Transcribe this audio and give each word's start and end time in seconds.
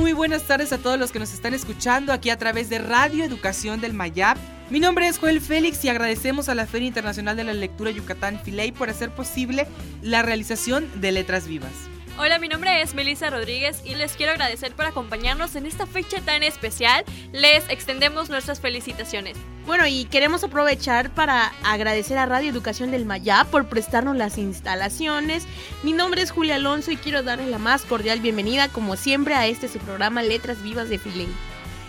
Muy 0.00 0.14
buenas 0.14 0.44
tardes 0.44 0.72
a 0.72 0.78
todos 0.78 0.98
los 0.98 1.12
que 1.12 1.18
nos 1.18 1.34
están 1.34 1.52
escuchando 1.52 2.14
aquí 2.14 2.30
a 2.30 2.38
través 2.38 2.70
de 2.70 2.78
Radio 2.78 3.22
Educación 3.22 3.82
del 3.82 3.92
Mayap. 3.92 4.38
Mi 4.70 4.80
nombre 4.80 5.06
es 5.06 5.18
Joel 5.18 5.42
Félix 5.42 5.84
y 5.84 5.90
agradecemos 5.90 6.48
a 6.48 6.54
la 6.54 6.66
Feria 6.66 6.88
Internacional 6.88 7.36
de 7.36 7.44
la 7.44 7.52
Lectura 7.52 7.90
Yucatán 7.90 8.40
Filey 8.42 8.72
por 8.72 8.88
hacer 8.88 9.10
posible 9.10 9.66
la 10.00 10.22
realización 10.22 10.88
de 11.02 11.12
Letras 11.12 11.46
Vivas. 11.46 11.89
Hola, 12.22 12.38
mi 12.38 12.48
nombre 12.48 12.82
es 12.82 12.92
Melissa 12.92 13.30
Rodríguez 13.30 13.80
y 13.82 13.94
les 13.94 14.12
quiero 14.12 14.32
agradecer 14.32 14.72
por 14.72 14.84
acompañarnos 14.84 15.56
en 15.56 15.64
esta 15.64 15.86
fecha 15.86 16.20
tan 16.20 16.42
especial. 16.42 17.02
Les 17.32 17.66
extendemos 17.70 18.28
nuestras 18.28 18.60
felicitaciones. 18.60 19.38
Bueno, 19.64 19.86
y 19.86 20.04
queremos 20.04 20.44
aprovechar 20.44 21.08
para 21.14 21.50
agradecer 21.64 22.18
a 22.18 22.26
Radio 22.26 22.50
Educación 22.50 22.90
del 22.90 23.06
Mayá 23.06 23.46
por 23.50 23.70
prestarnos 23.70 24.16
las 24.16 24.36
instalaciones. 24.36 25.46
Mi 25.82 25.94
nombre 25.94 26.20
es 26.20 26.30
Julia 26.30 26.56
Alonso 26.56 26.90
y 26.90 26.98
quiero 26.98 27.22
darles 27.22 27.48
la 27.48 27.56
más 27.56 27.86
cordial 27.86 28.20
bienvenida, 28.20 28.68
como 28.68 28.96
siempre, 28.96 29.34
a 29.34 29.46
este 29.46 29.68
su 29.68 29.78
programa 29.78 30.22
Letras 30.22 30.62
Vivas 30.62 30.90
de 30.90 30.98
Filén. 30.98 31.34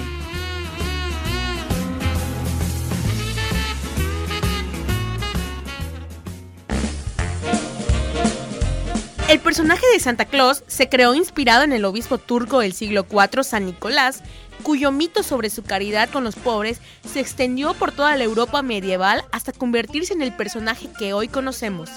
El 9.28 9.40
personaje 9.40 9.84
de 9.92 10.00
Santa 10.00 10.24
Claus 10.24 10.64
se 10.68 10.88
creó 10.88 11.14
inspirado 11.14 11.62
en 11.62 11.72
el 11.72 11.84
obispo 11.84 12.16
turco 12.16 12.60
del 12.60 12.72
siglo 12.72 13.04
IV, 13.10 13.44
San 13.44 13.66
Nicolás, 13.66 14.22
cuyo 14.62 14.90
mito 14.90 15.22
sobre 15.22 15.50
su 15.50 15.64
caridad 15.64 16.08
con 16.08 16.24
los 16.24 16.34
pobres 16.34 16.80
se 17.06 17.20
extendió 17.20 17.74
por 17.74 17.92
toda 17.92 18.16
la 18.16 18.24
Europa 18.24 18.62
medieval 18.62 19.24
hasta 19.30 19.52
convertirse 19.52 20.14
en 20.14 20.22
el 20.22 20.34
personaje 20.34 20.88
que 20.98 21.12
hoy 21.12 21.28
conocemos 21.28 21.90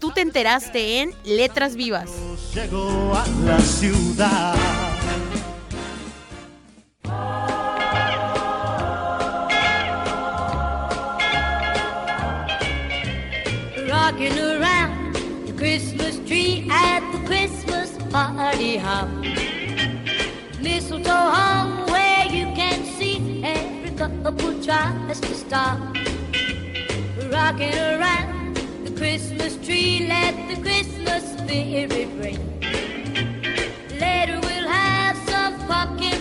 tú 0.00 0.10
te 0.10 0.20
enteraste 0.20 1.00
en 1.00 1.12
Letras 1.24 1.76
Vivas. 1.76 2.10
Llegó 2.54 3.14
a 3.14 3.26
la 3.44 3.58
ciudad. 3.60 4.54
Rocking 13.88 14.38
around 14.38 15.14
the 15.46 15.52
Christmas 15.56 16.18
tree 16.26 16.68
at 16.70 17.00
the 17.12 17.18
Christmas 17.26 17.90
party 18.10 18.76
hop. 18.76 19.08
Mistletoe 20.60 21.10
hung 21.10 21.86
where 21.90 22.26
you 22.26 22.46
can 22.54 22.84
see 22.98 23.42
every 23.42 23.90
couple 23.96 24.54
tries 24.62 25.20
to 25.20 25.34
stop. 25.34 25.78
Rocking 27.30 27.74
around 27.74 28.43
Christmas 28.96 29.56
tree, 29.56 30.06
let 30.08 30.34
the 30.48 30.60
Christmas 30.62 31.24
spirit 31.38 32.08
ring. 32.16 32.38
Later 34.00 34.38
we'll 34.40 34.68
have 34.68 35.16
some 35.28 35.58
pumpkin 35.66 36.13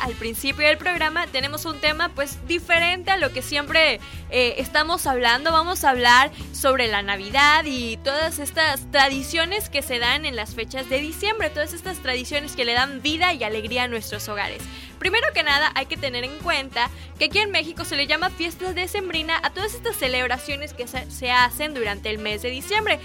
al 0.00 0.14
principio 0.14 0.66
del 0.66 0.78
programa, 0.78 1.26
tenemos 1.28 1.64
un 1.64 1.78
tema 1.78 2.08
pues 2.08 2.44
diferente 2.48 3.12
a 3.12 3.16
lo 3.16 3.32
que 3.32 3.40
siempre 3.40 4.00
eh, 4.30 4.54
estamos 4.58 5.06
hablando. 5.06 5.52
Vamos 5.52 5.84
a 5.84 5.90
hablar 5.90 6.32
sobre 6.52 6.88
la 6.88 7.02
Navidad 7.02 7.64
y 7.64 7.96
todas 7.98 8.40
estas 8.40 8.90
tradiciones 8.90 9.68
que 9.68 9.82
se 9.82 10.00
dan 10.00 10.24
en 10.24 10.34
las 10.34 10.54
fechas 10.54 10.88
de 10.88 10.98
diciembre, 10.98 11.50
todas 11.50 11.72
estas 11.72 11.98
tradiciones 11.98 12.56
que 12.56 12.64
le 12.64 12.72
dan 12.72 13.00
vida 13.00 13.32
y 13.32 13.44
alegría 13.44 13.84
a 13.84 13.88
nuestros 13.88 14.28
hogares. 14.28 14.60
Primero 14.98 15.28
que 15.32 15.42
nada 15.42 15.70
hay 15.74 15.86
que 15.86 15.96
tener 15.96 16.24
en 16.24 16.36
cuenta 16.40 16.90
que 17.18 17.26
aquí 17.26 17.38
en 17.38 17.50
México 17.50 17.84
se 17.84 17.96
le 17.96 18.06
llama 18.06 18.28
fiesta 18.28 18.72
decembrina 18.72 19.40
a 19.42 19.50
todas 19.50 19.74
estas 19.74 19.96
celebraciones 19.96 20.74
que 20.74 20.86
se, 20.86 21.10
se 21.10 21.30
hacen 21.30 21.74
durante 21.74 22.10
el 22.10 22.18
mes 22.18 22.42
de 22.42 22.50
diciembre. 22.50 22.98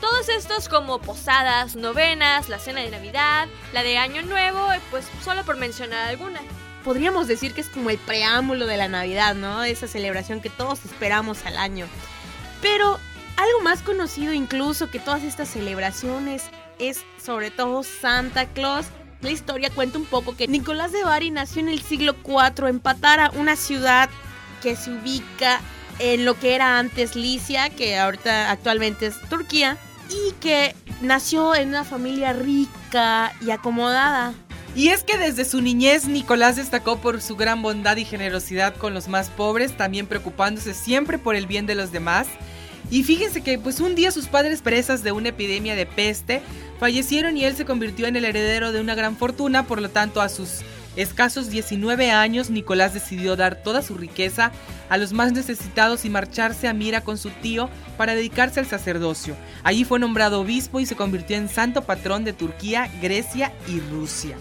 Todos 0.00 0.28
estos 0.28 0.68
como 0.68 1.00
posadas, 1.00 1.74
novenas, 1.74 2.48
la 2.48 2.58
cena 2.58 2.80
de 2.80 2.90
Navidad, 2.90 3.48
la 3.72 3.82
de 3.82 3.96
Año 3.96 4.22
Nuevo, 4.22 4.68
pues 4.90 5.06
solo 5.24 5.44
por 5.44 5.56
mencionar 5.56 6.08
alguna. 6.08 6.40
Podríamos 6.84 7.26
decir 7.26 7.54
que 7.54 7.62
es 7.62 7.68
como 7.68 7.90
el 7.90 7.98
preámbulo 7.98 8.66
de 8.66 8.76
la 8.76 8.88
Navidad, 8.88 9.34
¿no? 9.34 9.64
Esa 9.64 9.88
celebración 9.88 10.40
que 10.40 10.50
todos 10.50 10.84
esperamos 10.84 11.46
al 11.46 11.56
año. 11.56 11.86
Pero 12.60 12.98
algo 13.36 13.60
más 13.62 13.82
conocido 13.82 14.32
incluso 14.32 14.90
que 14.90 14.98
todas 14.98 15.22
estas 15.22 15.48
celebraciones 15.48 16.44
es 16.78 17.04
sobre 17.22 17.50
todo 17.50 17.82
Santa 17.82 18.46
Claus. 18.46 18.86
La 19.22 19.30
historia 19.30 19.70
cuenta 19.70 19.98
un 19.98 20.04
poco 20.04 20.36
que 20.36 20.46
Nicolás 20.46 20.92
de 20.92 21.04
Bari 21.04 21.30
nació 21.30 21.62
en 21.62 21.70
el 21.70 21.82
siglo 21.82 22.14
IV 22.24 22.68
en 22.68 22.80
Patara, 22.80 23.30
una 23.34 23.56
ciudad 23.56 24.10
que 24.62 24.76
se 24.76 24.90
ubica 24.90 25.60
en 25.98 26.24
lo 26.24 26.38
que 26.38 26.54
era 26.54 26.78
antes 26.78 27.16
Licia, 27.16 27.70
que 27.70 27.98
ahorita 27.98 28.50
actualmente 28.50 29.06
es 29.06 29.20
Turquía, 29.28 29.76
y 30.08 30.32
que 30.40 30.74
nació 31.00 31.54
en 31.54 31.68
una 31.68 31.84
familia 31.84 32.32
rica 32.32 33.32
y 33.40 33.50
acomodada. 33.50 34.34
Y 34.74 34.88
es 34.88 35.02
que 35.02 35.16
desde 35.16 35.46
su 35.46 35.62
niñez 35.62 36.06
Nicolás 36.06 36.56
destacó 36.56 36.98
por 36.98 37.22
su 37.22 37.34
gran 37.34 37.62
bondad 37.62 37.96
y 37.96 38.04
generosidad 38.04 38.76
con 38.76 38.92
los 38.92 39.08
más 39.08 39.30
pobres, 39.30 39.74
también 39.76 40.06
preocupándose 40.06 40.74
siempre 40.74 41.18
por 41.18 41.34
el 41.34 41.46
bien 41.46 41.64
de 41.64 41.74
los 41.74 41.92
demás. 41.92 42.26
Y 42.90 43.02
fíjense 43.02 43.42
que 43.42 43.58
pues 43.58 43.80
un 43.80 43.94
día 43.94 44.10
sus 44.10 44.26
padres 44.26 44.60
presas 44.60 45.02
de 45.02 45.12
una 45.12 45.30
epidemia 45.30 45.74
de 45.74 45.86
peste 45.86 46.42
fallecieron 46.78 47.36
y 47.36 47.44
él 47.44 47.56
se 47.56 47.64
convirtió 47.64 48.06
en 48.06 48.16
el 48.16 48.26
heredero 48.26 48.70
de 48.70 48.80
una 48.80 48.94
gran 48.94 49.16
fortuna, 49.16 49.66
por 49.66 49.80
lo 49.80 49.88
tanto 49.88 50.20
a 50.20 50.28
sus 50.28 50.60
escasos 50.96 51.50
19 51.50 52.10
años 52.10 52.50
Nicolás 52.50 52.94
decidió 52.94 53.36
dar 53.36 53.56
toda 53.56 53.82
su 53.82 53.94
riqueza 53.94 54.52
a 54.88 54.96
los 54.96 55.12
más 55.12 55.32
necesitados 55.32 56.04
y 56.04 56.10
marcharse 56.10 56.68
a 56.68 56.72
Mira 56.72 57.02
con 57.02 57.18
su 57.18 57.30
tío 57.30 57.68
para 57.96 58.14
dedicarse 58.14 58.60
al 58.60 58.66
sacerdocio. 58.66 59.36
Allí 59.62 59.84
fue 59.84 59.98
nombrado 59.98 60.40
obispo 60.40 60.80
y 60.80 60.86
se 60.86 60.96
convirtió 60.96 61.36
en 61.36 61.48
santo 61.48 61.82
patrón 61.82 62.24
de 62.24 62.32
Turquía, 62.32 62.90
Grecia 63.00 63.52
y 63.68 63.80
Rusia. 63.80 64.36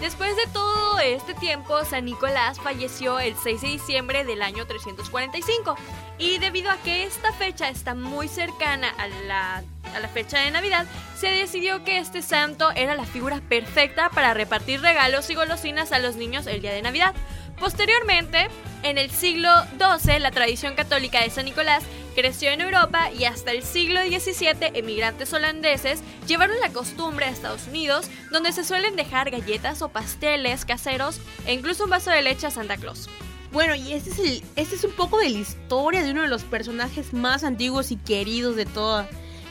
Después 0.00 0.36
de 0.36 0.46
todo 0.52 0.98
este 0.98 1.34
tiempo, 1.34 1.84
San 1.84 2.04
Nicolás 2.04 2.60
falleció 2.60 3.20
el 3.20 3.36
6 3.36 3.60
de 3.62 3.68
diciembre 3.68 4.24
del 4.24 4.42
año 4.42 4.66
345 4.66 5.76
y 6.18 6.38
debido 6.38 6.70
a 6.70 6.76
que 6.78 7.04
esta 7.04 7.32
fecha 7.32 7.68
está 7.68 7.94
muy 7.94 8.28
cercana 8.28 8.90
a 8.98 9.08
la, 9.08 9.62
a 9.94 10.00
la 10.00 10.08
fecha 10.08 10.40
de 10.40 10.50
Navidad, 10.50 10.86
se 11.16 11.28
decidió 11.28 11.84
que 11.84 11.98
este 11.98 12.22
santo 12.22 12.70
era 12.72 12.94
la 12.94 13.04
figura 13.04 13.40
perfecta 13.48 14.10
para 14.10 14.34
repartir 14.34 14.80
regalos 14.80 15.30
y 15.30 15.34
golosinas 15.34 15.92
a 15.92 16.00
los 16.00 16.16
niños 16.16 16.46
el 16.46 16.60
día 16.60 16.72
de 16.72 16.82
Navidad. 16.82 17.14
Posteriormente, 17.58 18.48
en 18.82 18.98
el 18.98 19.10
siglo 19.10 19.48
XII, 19.78 20.18
la 20.18 20.30
tradición 20.30 20.74
católica 20.74 21.22
de 21.22 21.30
San 21.30 21.44
Nicolás 21.46 21.84
creció 22.14 22.50
en 22.50 22.60
Europa 22.60 23.10
y 23.12 23.24
hasta 23.24 23.52
el 23.52 23.62
siglo 23.62 24.00
XVII 24.00 24.70
emigrantes 24.74 25.32
holandeses 25.32 26.00
llevaron 26.26 26.60
la 26.60 26.70
costumbre 26.70 27.26
a 27.26 27.30
Estados 27.30 27.66
Unidos, 27.68 28.06
donde 28.30 28.52
se 28.52 28.64
suelen 28.64 28.96
dejar 28.96 29.30
galletas 29.30 29.82
o 29.82 29.88
pasteles 29.88 30.64
caseros 30.64 31.20
e 31.46 31.54
incluso 31.54 31.84
un 31.84 31.90
vaso 31.90 32.10
de 32.10 32.22
leche 32.22 32.46
a 32.46 32.50
Santa 32.50 32.76
Claus. 32.76 33.08
Bueno, 33.52 33.74
y 33.76 33.92
este 33.92 34.42
es, 34.56 34.72
es 34.72 34.84
un 34.84 34.92
poco 34.92 35.18
de 35.18 35.30
la 35.30 35.38
historia 35.38 36.02
de 36.02 36.10
uno 36.10 36.22
de 36.22 36.28
los 36.28 36.42
personajes 36.42 37.12
más 37.12 37.44
antiguos 37.44 37.92
y 37.92 37.96
queridos 37.96 38.56
de 38.56 38.66
toda 38.66 39.08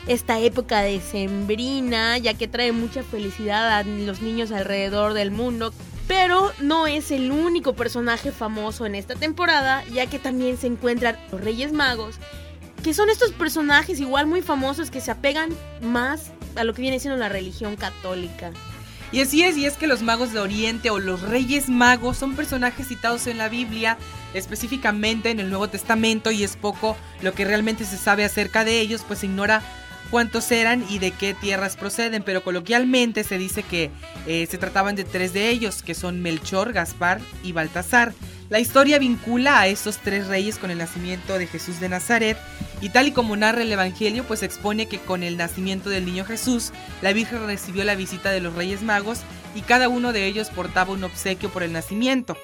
esta 0.08 0.40
época 0.40 0.82
decembrina, 0.82 2.18
ya 2.18 2.34
que 2.34 2.50
trae 2.50 2.74
mucha 2.74 3.04
felicidad 3.04 3.78
a 3.78 3.84
los 3.84 4.22
niños 4.22 4.52
alrededor 4.52 5.14
del 5.14 5.32
mundo. 5.32 5.74
Pero 6.08 6.52
no 6.60 6.88
es 6.88 7.12
el 7.12 7.32
único 7.32 7.74
personaje 7.74 8.32
famoso 8.32 8.86
en 8.86 8.96
esta 8.96 9.16
temporada, 9.16 9.84
ya 9.86 10.08
que 10.08 10.20
también 10.20 10.58
se 10.58 10.68
encuentran 10.68 11.18
los 11.32 11.42
Reyes 11.42 11.72
Magos, 11.72 12.16
que 12.84 12.94
son 12.94 13.10
estos 13.10 13.32
personajes 13.32 14.00
igual 14.00 14.28
muy 14.28 14.42
famosos 14.42 14.92
que 14.92 15.02
se 15.02 15.12
apegan 15.12 15.50
más 15.82 16.32
a 16.56 16.64
lo 16.64 16.74
que 16.74 16.82
viene 16.82 17.00
siendo 17.00 17.18
la 17.18 17.30
religión 17.30 17.78
católica. 17.78 18.52
Y 19.14 19.22
así 19.22 19.44
es, 19.44 19.56
y 19.58 19.68
es 19.68 19.78
que 19.78 19.86
los 19.86 20.02
magos 20.02 20.34
de 20.34 20.40
Oriente 20.40 20.90
o 20.90 20.98
los 20.98 21.22
reyes 21.22 21.70
magos 21.70 22.18
son 22.18 22.36
personajes 22.36 22.88
citados 22.88 23.28
en 23.28 23.38
la 23.38 23.48
Biblia, 23.48 23.98
específicamente 24.34 25.30
en 25.30 25.40
el 25.40 25.50
Nuevo 25.50 25.70
Testamento, 25.70 26.32
y 26.32 26.44
es 26.44 26.58
poco 26.58 26.98
lo 27.22 27.34
que 27.34 27.46
realmente 27.46 27.86
se 27.86 27.98
sabe 27.98 28.26
acerca 28.26 28.66
de 28.66 28.80
ellos, 28.80 29.04
pues 29.08 29.20
se 29.20 29.28
ignora 29.28 29.62
cuántos 30.14 30.52
eran 30.52 30.86
y 30.92 31.00
de 31.00 31.10
qué 31.10 31.34
tierras 31.34 31.76
proceden, 31.76 32.22
pero 32.22 32.44
coloquialmente 32.44 33.24
se 33.24 33.40
dice 33.40 33.64
que 33.64 33.90
eh, 34.28 34.46
se 34.48 34.60
trataban 34.60 34.96
de 34.96 35.06
tres 35.06 35.34
de 35.34 35.50
ellos, 35.50 35.82
que 35.82 35.96
son 35.96 36.22
Melchor, 36.22 36.72
Gaspar 36.72 37.20
y 37.44 37.52
Baltasar. 37.52 38.14
La 38.52 38.60
historia 38.60 39.00
vincula 39.00 39.60
a 39.60 39.66
estos 39.66 39.98
tres 39.98 40.28
reyes 40.28 40.60
con 40.60 40.70
el 40.70 40.78
nacimiento 40.78 41.40
de 41.40 41.48
Jesús 41.48 41.80
de 41.80 41.90
Nazaret 41.90 42.38
y 42.80 42.90
tal 42.90 43.08
y 43.08 43.12
como 43.12 43.36
narra 43.36 43.64
el 43.64 43.72
Evangelio, 43.72 44.24
pues 44.24 44.44
expone 44.44 44.86
que 44.86 45.00
con 45.00 45.24
el 45.24 45.36
nacimiento 45.36 45.90
del 45.90 46.06
niño 46.06 46.26
Jesús, 46.26 46.74
la 47.02 47.12
Virgen 47.12 47.48
recibió 47.48 47.84
la 47.84 47.96
visita 47.96 48.30
de 48.30 48.42
los 48.42 48.54
Reyes 48.54 48.84
Magos 48.84 49.22
y 49.56 49.62
cada 49.62 49.90
uno 49.90 50.14
de 50.14 50.28
ellos 50.28 50.52
portaba 50.52 50.94
un 50.94 51.04
obsequio 51.04 51.50
por 51.50 51.64
el 51.64 51.74
nacimiento. 51.74 52.38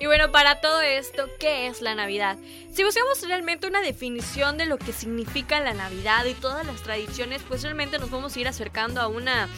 Y 0.00 0.06
bueno, 0.06 0.30
para 0.30 0.60
todo 0.60 0.80
esto, 0.80 1.28
¿qué 1.40 1.66
es 1.66 1.82
la 1.82 1.94
Navidad? 1.94 2.38
Si 2.72 2.84
buscamos 2.84 3.20
realmente 3.26 3.66
una 3.66 3.80
definición 3.80 4.56
de 4.56 4.66
lo 4.66 4.78
que 4.78 4.92
significa 4.92 5.60
la 5.60 5.74
Navidad 5.74 6.24
y 6.24 6.34
todas 6.34 6.64
las 6.64 6.82
tradiciones, 6.82 7.42
pues 7.48 7.62
realmente 7.62 7.98
nos 7.98 8.10
vamos 8.10 8.36
a 8.36 8.40
ir 8.40 8.46
acercando 8.46 9.00
a 9.00 9.08
una, 9.08 9.48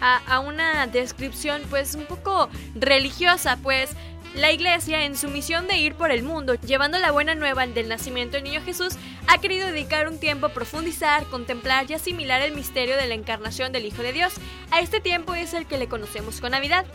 a, 0.00 0.18
a 0.26 0.40
una 0.40 0.86
descripción 0.86 1.62
pues 1.68 1.94
un 1.94 2.06
poco 2.06 2.48
religiosa, 2.74 3.58
pues 3.62 3.90
la 4.34 4.52
iglesia, 4.52 5.04
en 5.04 5.16
su 5.16 5.28
misión 5.28 5.66
de 5.66 5.76
ir 5.76 5.94
por 5.94 6.12
el 6.12 6.22
mundo 6.22 6.54
llevando 6.54 6.98
la 6.98 7.10
buena 7.10 7.34
nueva 7.34 7.66
del 7.66 7.88
nacimiento 7.88 8.36
del 8.36 8.44
niño 8.44 8.62
Jesús, 8.62 8.94
ha 9.26 9.38
querido 9.38 9.66
dedicar 9.66 10.08
un 10.08 10.18
tiempo 10.18 10.46
a 10.46 10.54
profundizar, 10.54 11.24
contemplar 11.26 11.90
y 11.90 11.94
asimilar 11.94 12.40
el 12.40 12.54
misterio 12.54 12.96
de 12.96 13.08
la 13.08 13.14
encarnación 13.14 13.72
del 13.72 13.86
Hijo 13.86 14.02
de 14.02 14.12
Dios. 14.12 14.32
A 14.70 14.80
este 14.80 15.00
tiempo 15.00 15.34
es 15.34 15.52
el 15.52 15.66
que 15.66 15.78
le 15.78 15.88
conocemos 15.88 16.40
con 16.40 16.52
Navidad. 16.52 16.86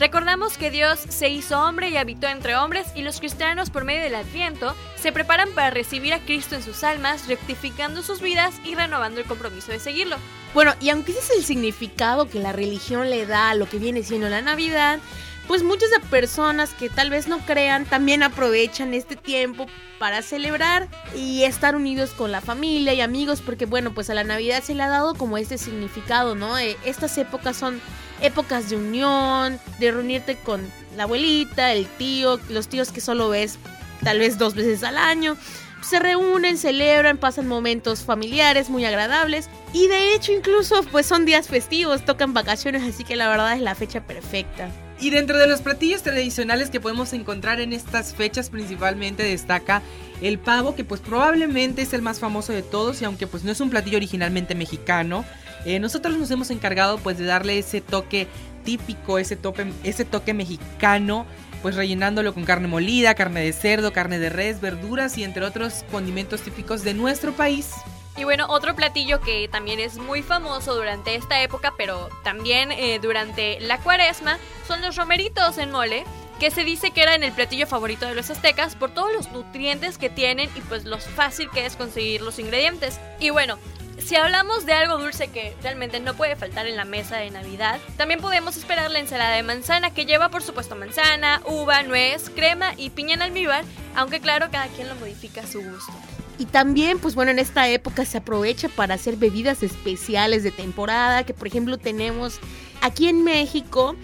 Recordamos 0.00 0.56
que 0.56 0.70
Dios 0.70 0.98
se 0.98 1.28
hizo 1.28 1.60
hombre 1.60 1.90
y 1.90 1.98
habitó 1.98 2.26
entre 2.26 2.56
hombres 2.56 2.86
y 2.94 3.02
los 3.02 3.20
cristianos 3.20 3.68
por 3.68 3.84
medio 3.84 4.00
del 4.00 4.14
Adviento 4.14 4.74
se 4.96 5.12
preparan 5.12 5.50
para 5.50 5.68
recibir 5.68 6.14
a 6.14 6.20
Cristo 6.20 6.54
en 6.54 6.62
sus 6.62 6.84
almas, 6.84 7.28
rectificando 7.28 8.02
sus 8.02 8.22
vidas 8.22 8.54
y 8.64 8.74
renovando 8.74 9.20
el 9.20 9.26
compromiso 9.26 9.72
de 9.72 9.78
seguirlo. 9.78 10.16
Bueno, 10.54 10.72
y 10.80 10.88
aunque 10.88 11.12
ese 11.12 11.20
es 11.20 11.30
el 11.40 11.44
significado 11.44 12.30
que 12.30 12.40
la 12.40 12.52
religión 12.52 13.10
le 13.10 13.26
da 13.26 13.50
a 13.50 13.54
lo 13.54 13.68
que 13.68 13.76
viene 13.78 14.02
siendo 14.02 14.30
la 14.30 14.40
Navidad, 14.40 15.00
pues 15.46 15.62
muchas 15.62 15.90
de 15.90 16.00
personas 16.00 16.70
que 16.70 16.88
tal 16.88 17.10
vez 17.10 17.28
no 17.28 17.38
crean 17.40 17.84
también 17.84 18.22
aprovechan 18.22 18.94
este 18.94 19.16
tiempo 19.16 19.66
para 19.98 20.22
celebrar 20.22 20.88
y 21.14 21.42
estar 21.42 21.76
unidos 21.76 22.12
con 22.12 22.32
la 22.32 22.40
familia 22.40 22.94
y 22.94 23.02
amigos 23.02 23.42
porque 23.42 23.66
bueno 23.66 23.92
pues 23.92 24.08
a 24.08 24.14
la 24.14 24.24
Navidad 24.24 24.62
se 24.62 24.74
le 24.74 24.82
ha 24.82 24.88
dado 24.88 25.14
como 25.14 25.36
este 25.36 25.58
significado, 25.58 26.34
¿no? 26.34 26.56
Eh, 26.56 26.78
estas 26.86 27.18
épocas 27.18 27.56
son 27.58 27.82
épocas 28.20 28.70
de 28.70 28.76
unión, 28.76 29.58
de 29.78 29.92
reunirte 29.92 30.36
con 30.36 30.60
la 30.96 31.04
abuelita, 31.04 31.72
el 31.72 31.86
tío, 31.86 32.40
los 32.48 32.68
tíos 32.68 32.92
que 32.92 33.00
solo 33.00 33.28
ves 33.28 33.58
tal 34.02 34.18
vez 34.18 34.38
dos 34.38 34.54
veces 34.54 34.82
al 34.82 34.96
año. 34.96 35.36
Se 35.82 35.98
reúnen, 35.98 36.58
celebran, 36.58 37.16
pasan 37.16 37.48
momentos 37.48 38.02
familiares 38.02 38.68
muy 38.68 38.84
agradables 38.84 39.48
y 39.72 39.86
de 39.86 40.14
hecho 40.14 40.32
incluso 40.32 40.82
pues 40.92 41.06
son 41.06 41.24
días 41.24 41.48
festivos, 41.48 42.04
tocan 42.04 42.34
vacaciones, 42.34 42.82
así 42.82 43.02
que 43.02 43.16
la 43.16 43.28
verdad 43.28 43.54
es 43.54 43.62
la 43.62 43.74
fecha 43.74 44.02
perfecta. 44.02 44.68
Y 45.00 45.08
dentro 45.08 45.38
de 45.38 45.46
los 45.46 45.62
platillos 45.62 46.02
tradicionales 46.02 46.68
que 46.68 46.78
podemos 46.78 47.14
encontrar 47.14 47.60
en 47.60 47.72
estas 47.72 48.14
fechas 48.14 48.50
principalmente 48.50 49.22
destaca 49.22 49.80
el 50.20 50.38
pavo, 50.38 50.74
que 50.74 50.84
pues 50.84 51.00
probablemente 51.00 51.80
es 51.80 51.94
el 51.94 52.02
más 52.02 52.20
famoso 52.20 52.52
de 52.52 52.62
todos 52.62 53.00
y 53.00 53.06
aunque 53.06 53.26
pues 53.26 53.42
no 53.42 53.50
es 53.50 53.60
un 53.62 53.70
platillo 53.70 53.96
originalmente 53.96 54.54
mexicano, 54.54 55.24
eh, 55.64 55.78
nosotros 55.78 56.16
nos 56.16 56.30
hemos 56.30 56.50
encargado 56.50 56.98
pues 56.98 57.18
de 57.18 57.24
darle 57.24 57.58
ese 57.58 57.80
toque 57.80 58.26
típico, 58.64 59.18
ese 59.18 59.36
toque, 59.36 59.72
ese 59.84 60.04
toque 60.04 60.34
mexicano, 60.34 61.26
pues 61.62 61.74
rellenándolo 61.74 62.34
con 62.34 62.44
carne 62.44 62.68
molida, 62.68 63.14
carne 63.14 63.42
de 63.42 63.52
cerdo, 63.52 63.92
carne 63.92 64.18
de 64.18 64.30
res, 64.30 64.60
verduras 64.60 65.16
y 65.18 65.24
entre 65.24 65.44
otros 65.44 65.84
condimentos 65.90 66.40
típicos 66.42 66.84
de 66.84 66.94
nuestro 66.94 67.32
país. 67.32 67.74
Y 68.16 68.24
bueno, 68.24 68.46
otro 68.48 68.74
platillo 68.74 69.20
que 69.20 69.48
también 69.48 69.80
es 69.80 69.96
muy 69.96 70.22
famoso 70.22 70.74
durante 70.74 71.14
esta 71.14 71.42
época, 71.42 71.74
pero 71.76 72.08
también 72.24 72.72
eh, 72.72 72.98
durante 73.00 73.60
la 73.60 73.78
cuaresma, 73.78 74.38
son 74.66 74.80
los 74.82 74.96
romeritos 74.96 75.58
en 75.58 75.70
mole. 75.70 76.04
que 76.38 76.50
se 76.50 76.64
dice 76.64 76.90
que 76.90 77.02
era 77.02 77.14
en 77.14 77.22
el 77.22 77.32
platillo 77.32 77.66
favorito 77.66 78.06
de 78.06 78.14
los 78.14 78.30
aztecas 78.30 78.74
por 78.74 78.94
todos 78.94 79.12
los 79.12 79.30
nutrientes 79.30 79.98
que 79.98 80.08
tienen 80.08 80.48
y 80.56 80.60
pues 80.62 80.86
lo 80.86 80.96
fácil 80.96 81.50
que 81.50 81.66
es 81.66 81.76
conseguir 81.76 82.22
los 82.22 82.38
ingredientes. 82.38 82.98
Y 83.20 83.28
bueno, 83.28 83.58
si 84.00 84.16
hablamos 84.16 84.66
de 84.66 84.72
algo 84.72 84.98
dulce 84.98 85.28
que 85.28 85.54
realmente 85.62 86.00
no 86.00 86.14
puede 86.14 86.36
faltar 86.36 86.66
en 86.66 86.76
la 86.76 86.84
mesa 86.84 87.16
de 87.16 87.30
Navidad, 87.30 87.78
también 87.96 88.20
podemos 88.20 88.56
esperar 88.56 88.90
la 88.90 88.98
ensalada 88.98 89.36
de 89.36 89.42
manzana 89.42 89.92
que 89.92 90.06
lleva 90.06 90.28
por 90.28 90.42
supuesto 90.42 90.76
manzana, 90.76 91.42
uva, 91.46 91.82
nuez, 91.82 92.30
crema 92.30 92.72
y 92.76 92.90
piña 92.90 93.14
en 93.14 93.22
almíbar, 93.22 93.64
aunque 93.94 94.20
claro 94.20 94.48
cada 94.50 94.68
quien 94.68 94.88
lo 94.88 94.94
modifica 94.96 95.42
a 95.42 95.46
su 95.46 95.60
gusto. 95.62 95.92
Y 96.38 96.46
también, 96.46 96.98
pues 96.98 97.14
bueno, 97.14 97.30
en 97.32 97.38
esta 97.38 97.68
época 97.68 98.06
se 98.06 98.16
aprovecha 98.16 98.70
para 98.70 98.94
hacer 98.94 99.16
bebidas 99.16 99.62
especiales 99.62 100.42
de 100.42 100.50
temporada, 100.50 101.24
que 101.24 101.34
por 101.34 101.46
ejemplo 101.46 101.76
tenemos 101.76 102.40
aquí 102.80 103.08
en 103.08 103.24
México. 103.24 103.94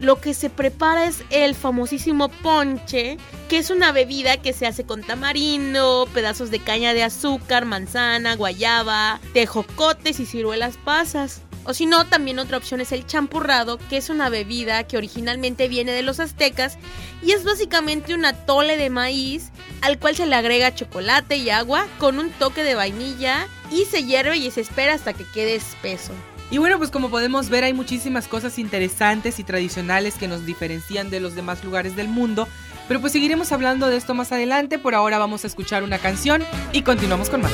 Lo 0.00 0.20
que 0.20 0.34
se 0.34 0.50
prepara 0.50 1.06
es 1.06 1.24
el 1.30 1.54
famosísimo 1.54 2.28
ponche, 2.28 3.16
que 3.48 3.58
es 3.58 3.70
una 3.70 3.92
bebida 3.92 4.36
que 4.36 4.52
se 4.52 4.66
hace 4.66 4.84
con 4.84 5.02
tamarindo, 5.02 6.06
pedazos 6.12 6.50
de 6.50 6.58
caña 6.58 6.92
de 6.92 7.02
azúcar, 7.02 7.64
manzana, 7.64 8.36
guayaba, 8.36 9.20
tejocotes 9.32 10.20
y 10.20 10.26
ciruelas 10.26 10.76
pasas. 10.84 11.42
O 11.66 11.74
si 11.74 11.86
no, 11.86 12.06
también 12.06 12.38
otra 12.38 12.58
opción 12.58 12.80
es 12.80 12.92
el 12.92 13.06
champurrado, 13.06 13.78
que 13.90 13.96
es 13.96 14.08
una 14.08 14.28
bebida 14.28 14.84
que 14.84 14.96
originalmente 14.96 15.66
viene 15.66 15.92
de 15.92 16.02
los 16.02 16.20
aztecas 16.20 16.78
y 17.22 17.32
es 17.32 17.44
básicamente 17.44 18.14
un 18.14 18.24
atole 18.24 18.76
de 18.76 18.88
maíz 18.88 19.50
al 19.82 19.98
cual 19.98 20.14
se 20.14 20.26
le 20.26 20.36
agrega 20.36 20.74
chocolate 20.74 21.36
y 21.36 21.50
agua 21.50 21.86
con 21.98 22.18
un 22.18 22.30
toque 22.30 22.62
de 22.62 22.76
vainilla 22.76 23.48
y 23.70 23.84
se 23.84 24.04
hierve 24.04 24.36
y 24.36 24.50
se 24.50 24.60
espera 24.60 24.94
hasta 24.94 25.12
que 25.12 25.24
quede 25.24 25.56
espeso. 25.56 26.12
Y 26.50 26.58
bueno, 26.58 26.78
pues 26.78 26.90
como 26.90 27.10
podemos 27.10 27.48
ver 27.48 27.64
hay 27.64 27.72
muchísimas 27.72 28.28
cosas 28.28 28.58
interesantes 28.58 29.40
y 29.40 29.44
tradicionales 29.44 30.14
que 30.14 30.28
nos 30.28 30.46
diferencian 30.46 31.10
de 31.10 31.18
los 31.18 31.34
demás 31.34 31.64
lugares 31.64 31.96
del 31.96 32.08
mundo. 32.08 32.46
Pero 32.86 33.00
pues 33.00 33.12
seguiremos 33.12 33.50
hablando 33.50 33.88
de 33.88 33.96
esto 33.96 34.14
más 34.14 34.30
adelante. 34.30 34.78
Por 34.78 34.94
ahora 34.94 35.18
vamos 35.18 35.42
a 35.42 35.48
escuchar 35.48 35.82
una 35.82 35.98
canción 35.98 36.44
y 36.72 36.82
continuamos 36.82 37.28
con 37.30 37.42
más. 37.42 37.52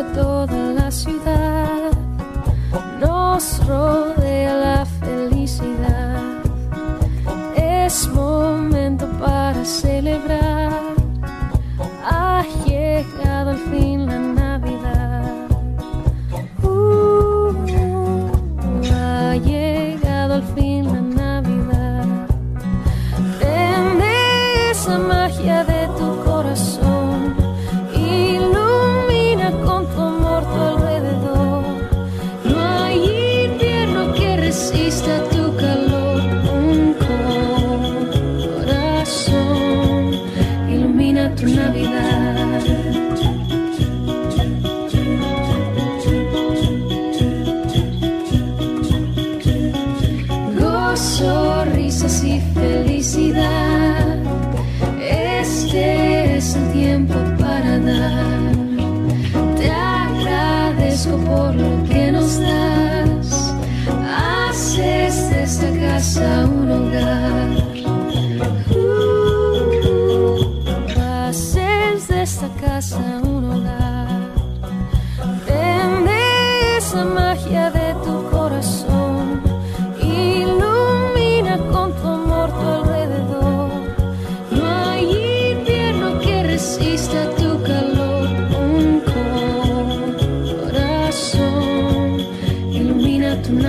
Sobre 0.00 0.14
toda 0.14 0.72
la 0.72 0.90
ciudad, 0.90 1.90
nos 3.00 3.66
rodea 3.66 4.09
que 34.72 35.09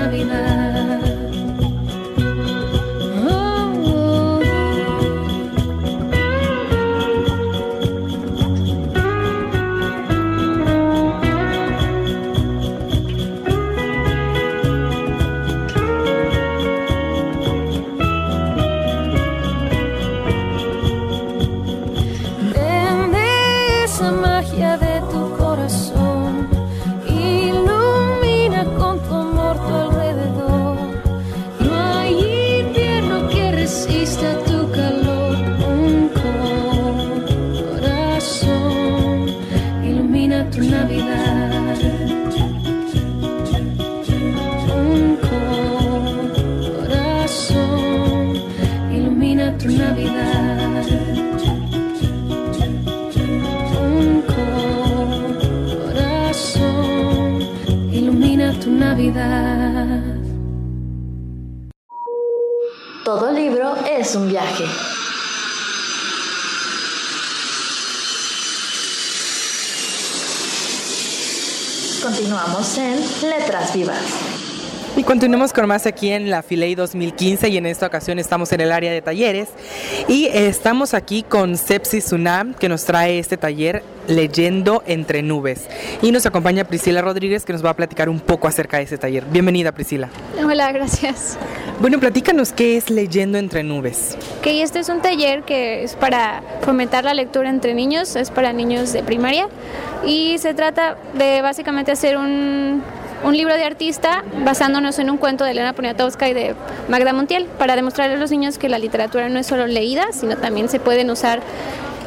Navidad. 0.02 0.51
Ilumina 57.92 58.54
tu 58.60 58.72
Navidad. 58.72 60.02
Todo 63.06 63.32
libro 63.32 63.76
es 63.86 64.16
un 64.16 64.30
viaje. 64.30 64.66
Continuamos 72.04 72.78
en 72.78 73.00
Letras 73.30 73.74
Vivas. 73.74 74.41
Y 74.98 75.04
continuamos 75.04 75.54
con 75.54 75.68
más 75.68 75.86
aquí 75.86 76.12
en 76.12 76.30
la 76.30 76.44
Filey 76.44 76.76
2015 76.76 77.48
y 77.48 77.56
en 77.56 77.66
esta 77.66 77.88
ocasión 77.88 78.20
estamos 78.20 78.52
en 78.52 78.60
el 78.60 78.74
área 78.74 78.92
de 78.92 79.02
talleres 79.02 79.48
y 80.10 80.26
estamos 80.26 80.94
aquí 80.94 81.24
con 81.24 81.56
Sepsi 81.56 82.02
Sunam 82.02 82.54
que 82.54 82.68
nos 82.68 82.84
trae 82.84 83.18
este 83.18 83.38
taller 83.38 83.84
Leyendo 84.08 84.84
entre 84.88 85.22
nubes 85.22 85.68
y 86.02 86.12
nos 86.12 86.26
acompaña 86.26 86.66
Priscila 86.66 87.02
Rodríguez 87.02 87.46
que 87.46 87.54
nos 87.54 87.64
va 87.64 87.70
a 87.70 87.76
platicar 87.76 88.10
un 88.10 88.20
poco 88.20 88.48
acerca 88.50 88.78
de 88.78 88.84
ese 88.84 88.98
taller. 88.98 89.24
Bienvenida 89.26 89.72
Priscila. 89.72 90.10
Hola, 90.44 90.72
gracias. 90.74 91.38
Bueno, 91.80 92.00
platícanos 92.00 92.52
qué 92.52 92.76
es 92.76 92.90
Leyendo 92.90 93.38
entre 93.38 93.64
nubes. 93.64 94.18
Ok, 94.40 94.48
este 94.48 94.80
es 94.80 94.90
un 94.90 95.02
taller 95.02 95.44
que 95.44 95.84
es 95.84 95.96
para 95.96 96.44
fomentar 96.62 97.06
la 97.06 97.14
lectura 97.14 97.50
entre 97.50 97.74
niños, 97.74 98.16
es 98.18 98.30
para 98.30 98.52
niños 98.52 98.92
de 98.92 99.04
primaria 99.04 99.48
y 100.06 100.38
se 100.40 100.54
trata 100.54 100.98
de 101.14 101.42
básicamente 101.42 101.92
hacer 101.92 102.18
un, 102.18 102.84
un 103.24 103.38
libro 103.38 103.56
de 103.56 103.64
artista 103.64 104.24
basándonos 104.44 105.00
en 105.00 105.10
un 105.10 105.18
cuento 105.18 105.44
de 105.44 105.52
Elena 105.52 105.74
Poniatowska 105.74 106.30
y 106.30 106.34
de 106.34 106.56
Magda 106.90 107.14
Montiel 107.14 107.46
para 107.46 107.76
demostrarle 107.76 108.16
a 108.16 108.18
los 108.18 108.32
niños 108.32 108.58
que 108.58 108.70
la 108.70 108.80
literatura 108.80 109.30
no 109.30 109.40
es 109.40 109.48
solo 109.48 109.68
leída, 109.68 110.08
sino 110.12 110.38
también 110.38 110.70
se 110.70 110.80
pueden 110.80 111.10
usar 111.10 111.42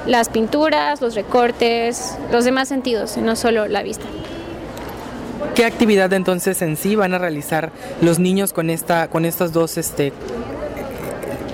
las 0.07 0.29
pinturas, 0.29 1.01
los 1.01 1.15
recortes, 1.15 2.17
los 2.31 2.45
demás 2.45 2.69
sentidos, 2.69 3.17
no 3.17 3.37
solo 3.37 3.69
la 3.69 3.83
vista. 3.83 4.05
¿Qué 5.55 5.65
actividad 5.65 6.13
entonces 6.13 6.61
en 6.63 6.77
sí 6.77 6.97
van 6.97 7.15
a 7.15 7.19
realizar 7.19 7.71
los 8.01 8.19
niños 8.19 8.53
con 8.53 8.71
esta 8.71 9.09
con 9.09 9.25
estos 9.25 9.53
dos 9.53 9.79
este 9.79 10.13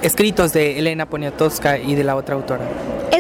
escritos 0.03 0.53
de 0.53 0.79
Elena 0.79 1.07
Poniatowska 1.07 1.79
y 1.79 1.95
de 1.95 2.05
la 2.05 2.17
otra 2.17 2.35
autora? 2.35 2.65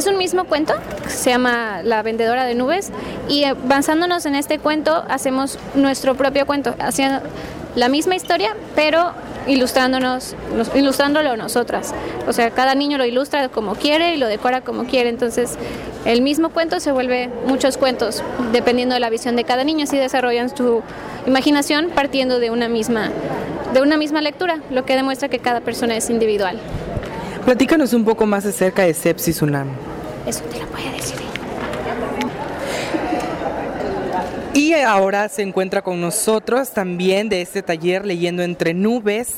Es 0.00 0.07
un 0.07 0.16
mismo 0.16 0.45
cuento, 0.45 0.73
se 1.09 1.28
llama 1.28 1.83
La 1.85 2.02
vendedora 2.02 2.47
de 2.47 2.54
nubes, 2.54 2.90
y 3.28 3.45
eh, 3.45 3.54
basándonos 3.66 4.25
en 4.25 4.35
este 4.35 4.59
cuento 4.59 5.04
hacemos 5.11 5.59
nuestro 5.75 6.14
propio 6.14 6.47
cuento, 6.47 6.75
haciendo 6.78 7.21
la 7.76 7.90
misma 7.90 8.16
historia, 8.16 8.57
pero 8.75 9.12
ilustrándonos, 9.47 10.35
nos- 10.57 10.75
ilustrándolo 10.75 11.37
nosotras. 11.37 11.92
O 12.26 12.33
sea, 12.33 12.50
cada 12.50 12.75
niño 12.75 12.97
lo 12.97 13.04
ilustra 13.04 13.50
como 13.50 13.75
quiere 13.75 14.14
y 14.14 14.16
lo 14.16 14.26
decora 14.26 14.62
como 14.62 14.85
quiere. 14.85 15.11
Entonces, 15.11 15.57
el 16.07 16.23
mismo 16.23 16.49
cuento 16.49 16.80
se 16.80 16.92
vuelve 16.92 17.28
muchos 17.47 17.76
cuentos, 17.76 18.23
dependiendo 18.52 18.95
de 18.95 19.00
la 19.00 19.11
visión 19.11 19.37
de 19.37 19.45
cada 19.45 19.64
niño. 19.64 19.85
Así 19.85 19.99
desarrollan 19.99 20.49
su 20.57 20.83
imaginación 21.26 21.90
partiendo 21.95 22.38
de 22.40 22.50
una 22.50 22.71
misma, 22.71 23.11
de 23.75 23.83
una 23.83 23.99
misma 23.99 24.23
lectura, 24.23 24.61
lo 24.71 24.87
que 24.87 24.97
demuestra 24.97 25.28
que 25.28 25.40
cada 25.40 25.61
persona 25.61 25.95
es 25.95 26.09
individual. 26.09 26.59
Platícanos 27.45 27.92
un 27.92 28.07
poco 28.07 28.25
más 28.25 28.47
acerca 28.47 28.80
de 28.85 28.95
Sepsis 28.95 29.42
UNAM. 29.42 29.69
Eso 30.26 30.42
te 30.44 30.60
lo 30.60 30.66
puede 30.66 30.92
decir. 30.92 31.29
Y 34.52 34.75
ahora 34.75 35.28
se 35.28 35.42
encuentra 35.42 35.80
con 35.83 36.00
nosotros 36.00 36.71
también 36.73 37.28
de 37.28 37.40
este 37.40 37.62
taller 37.62 38.04
Leyendo 38.04 38.42
entre 38.42 38.75
Nubes, 38.75 39.37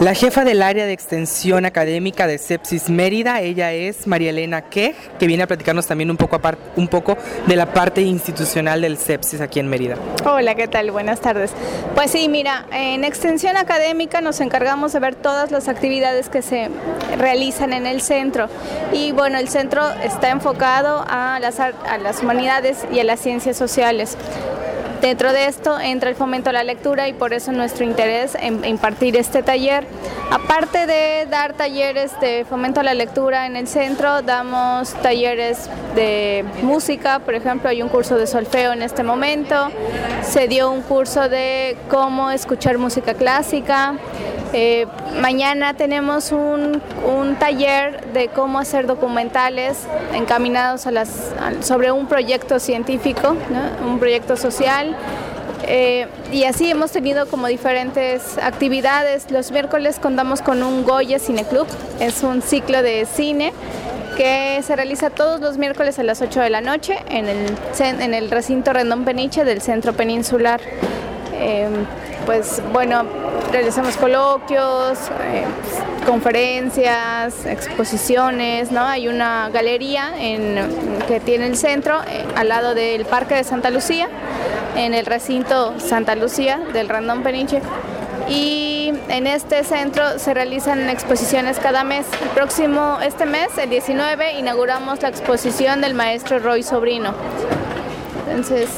la 0.00 0.14
jefa 0.14 0.44
del 0.44 0.62
área 0.62 0.86
de 0.86 0.94
extensión 0.94 1.66
académica 1.66 2.26
de 2.26 2.38
Sepsis 2.38 2.88
Mérida. 2.88 3.42
Ella 3.42 3.74
es 3.74 4.06
María 4.06 4.30
Elena 4.30 4.62
Quej, 4.62 4.94
que 5.18 5.26
viene 5.26 5.42
a 5.42 5.46
platicarnos 5.46 5.86
también 5.86 6.10
un 6.10 6.16
poco, 6.16 6.36
apar- 6.40 6.56
un 6.76 6.88
poco 6.88 7.18
de 7.46 7.54
la 7.54 7.66
parte 7.66 8.00
institucional 8.00 8.80
del 8.80 8.96
Sepsis 8.96 9.42
aquí 9.42 9.60
en 9.60 9.68
Mérida. 9.68 9.96
Hola, 10.24 10.54
¿qué 10.54 10.68
tal? 10.68 10.90
Buenas 10.90 11.20
tardes. 11.20 11.50
Pues 11.94 12.10
sí, 12.10 12.30
mira, 12.30 12.64
en 12.72 13.04
extensión 13.04 13.58
académica 13.58 14.22
nos 14.22 14.40
encargamos 14.40 14.94
de 14.94 15.00
ver 15.00 15.16
todas 15.16 15.50
las 15.50 15.68
actividades 15.68 16.30
que 16.30 16.40
se 16.40 16.70
realizan 17.18 17.74
en 17.74 17.86
el 17.86 18.00
centro. 18.00 18.48
Y 18.94 19.12
bueno, 19.12 19.38
el 19.38 19.48
centro 19.48 19.82
está 20.02 20.30
enfocado 20.30 21.04
a 21.06 21.38
las, 21.40 21.60
a 21.60 21.72
las 22.02 22.22
humanidades 22.22 22.78
y 22.90 23.00
a 23.00 23.04
las 23.04 23.20
ciencias 23.20 23.58
sociales. 23.58 24.16
Dentro 25.00 25.32
de 25.32 25.46
esto 25.46 25.78
entra 25.78 26.10
el 26.10 26.16
fomento 26.16 26.50
a 26.50 26.52
la 26.52 26.64
lectura 26.64 27.06
y 27.06 27.12
por 27.12 27.32
eso 27.32 27.52
nuestro 27.52 27.84
interés 27.84 28.34
en 28.34 28.64
impartir 28.64 29.16
este 29.16 29.42
taller. 29.42 29.86
Aparte 30.30 30.86
de 30.86 31.26
dar 31.30 31.52
talleres 31.52 32.18
de 32.20 32.44
fomento 32.48 32.80
a 32.80 32.82
la 32.82 32.94
lectura 32.94 33.46
en 33.46 33.56
el 33.56 33.68
centro, 33.68 34.22
damos 34.22 34.94
talleres 34.94 35.68
de 35.94 36.44
música, 36.62 37.20
por 37.20 37.34
ejemplo, 37.34 37.68
hay 37.68 37.82
un 37.82 37.88
curso 37.88 38.16
de 38.16 38.26
solfeo 38.26 38.72
en 38.72 38.82
este 38.82 39.02
momento, 39.02 39.70
se 40.22 40.48
dio 40.48 40.70
un 40.70 40.82
curso 40.82 41.28
de 41.28 41.76
cómo 41.88 42.30
escuchar 42.30 42.78
música 42.78 43.14
clásica. 43.14 43.94
Eh, 44.52 44.86
mañana 45.20 45.74
tenemos 45.74 46.32
un, 46.32 46.80
un 47.04 47.36
taller 47.36 48.12
de 48.12 48.28
cómo 48.28 48.58
hacer 48.58 48.86
documentales 48.86 49.76
encaminados 50.14 50.86
a 50.86 50.92
las, 50.92 51.32
sobre 51.60 51.90
un 51.92 52.06
proyecto 52.06 52.58
científico, 52.58 53.36
un 53.84 53.98
proyecto 53.98 54.36
social. 54.36 54.85
Eh, 55.68 56.06
y 56.32 56.44
así 56.44 56.70
hemos 56.70 56.92
tenido 56.92 57.26
como 57.26 57.46
diferentes 57.46 58.38
actividades. 58.38 59.30
Los 59.30 59.50
miércoles 59.50 59.98
contamos 60.00 60.42
con 60.42 60.62
un 60.62 60.84
Goya 60.84 61.18
Cine 61.18 61.44
Club, 61.44 61.66
es 62.00 62.22
un 62.22 62.42
ciclo 62.42 62.82
de 62.82 63.06
cine 63.06 63.52
que 64.16 64.62
se 64.62 64.74
realiza 64.76 65.10
todos 65.10 65.40
los 65.40 65.58
miércoles 65.58 65.98
a 65.98 66.02
las 66.02 66.22
8 66.22 66.40
de 66.40 66.50
la 66.50 66.60
noche 66.60 66.98
en 67.10 67.26
el, 67.26 67.46
en 67.78 68.14
el 68.14 68.30
recinto 68.30 68.72
Rendón 68.72 69.04
Peniche 69.04 69.44
del 69.44 69.60
Centro 69.60 69.92
Peninsular. 69.92 70.60
Eh, 71.34 71.68
pues 72.24 72.60
bueno, 72.72 73.04
realizamos 73.52 73.96
coloquios, 73.96 74.98
eh, 75.22 75.44
conferencias, 76.06 77.46
exposiciones, 77.46 78.72
¿no? 78.72 78.84
Hay 78.84 79.06
una 79.06 79.48
galería 79.50 80.12
que 81.06 81.20
tiene 81.20 81.46
el 81.46 81.56
centro 81.56 82.00
eh, 82.10 82.24
al 82.34 82.48
lado 82.48 82.74
del 82.74 83.04
Parque 83.04 83.36
de 83.36 83.44
Santa 83.44 83.70
Lucía, 83.70 84.08
en 84.76 84.94
el 84.94 85.06
recinto 85.06 85.74
Santa 85.80 86.14
Lucía 86.14 86.60
del 86.72 86.88
Rendón 86.88 87.22
Peniche. 87.22 87.60
Y 88.28 88.92
en 89.08 89.26
este 89.26 89.62
centro 89.64 90.18
se 90.18 90.34
realizan 90.34 90.90
exposiciones 90.90 91.58
cada 91.58 91.84
mes. 91.84 92.06
El 92.22 92.28
próximo, 92.30 92.98
este 93.02 93.24
mes, 93.24 93.56
el 93.58 93.70
19, 93.70 94.38
inauguramos 94.38 95.00
la 95.02 95.08
exposición 95.08 95.80
del 95.80 95.94
maestro 95.94 96.38
Roy 96.38 96.62
Sobrino. 96.62 97.14
Entonces, 98.28 98.68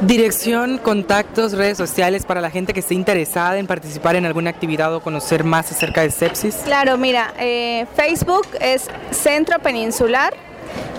Dirección, 0.00 0.78
contactos, 0.78 1.54
redes 1.54 1.76
sociales 1.76 2.24
para 2.24 2.40
la 2.40 2.50
gente 2.50 2.72
que 2.72 2.78
esté 2.78 2.94
interesada 2.94 3.58
en 3.58 3.66
participar 3.66 4.14
en 4.14 4.26
alguna 4.26 4.48
actividad 4.48 4.94
o 4.94 5.00
conocer 5.00 5.42
más 5.42 5.72
acerca 5.72 6.02
de 6.02 6.12
sepsis. 6.12 6.54
Claro, 6.64 6.96
mira, 6.96 7.34
eh, 7.36 7.84
Facebook 7.96 8.46
es 8.60 8.86
Centro 9.10 9.58
Peninsular 9.58 10.32